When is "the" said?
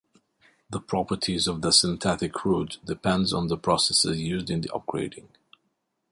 0.71-0.79, 1.61-1.69, 3.49-3.55, 4.61-4.69